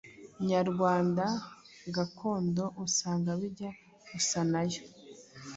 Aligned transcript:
nyarwanda 0.49 1.25
gakondo 1.95 2.63
usanga 2.85 3.29
bijya 3.39 3.71
gusa 4.11 4.39
na 4.51 4.61
yo 4.71 4.81